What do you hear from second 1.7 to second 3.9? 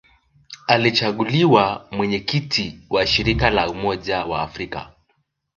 Mwenyekiti wa Shirika la